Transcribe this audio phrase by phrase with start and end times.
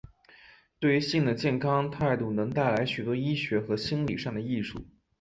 [0.79, 4.83] 对于性的健康态度能带来许多医学和心里上的益处。